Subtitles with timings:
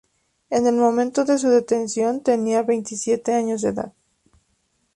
[0.49, 3.93] En el momento de su detención tenía veintisiete años de edad.